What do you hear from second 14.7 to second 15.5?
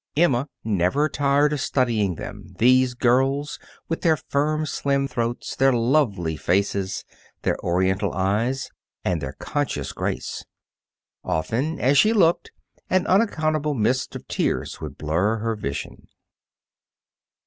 would blur